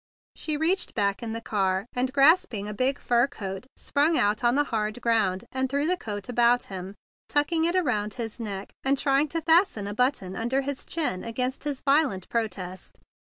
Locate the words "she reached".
0.35-0.95